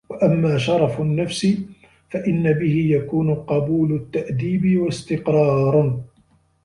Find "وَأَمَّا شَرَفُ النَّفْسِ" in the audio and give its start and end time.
0.09-1.47